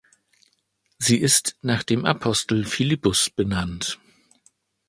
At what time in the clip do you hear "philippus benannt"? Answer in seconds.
2.65-3.99